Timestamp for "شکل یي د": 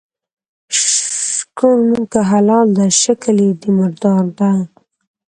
3.01-3.63